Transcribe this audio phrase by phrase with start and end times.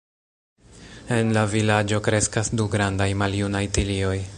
[1.17, 4.21] En la vilaĝo kreskas du grandaj maljunaj tilioj.